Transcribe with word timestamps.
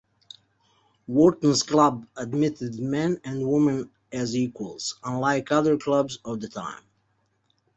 Wharton's 1.05 1.61
club 1.61 2.07
admitted 2.17 2.79
men 2.79 3.21
and 3.23 3.47
women 3.47 3.91
as 4.11 4.35
equals, 4.35 4.97
unlike 5.03 5.51
other 5.51 5.77
clubs 5.77 6.17
of 6.25 6.39
the 6.41 6.49
time. 6.49 6.81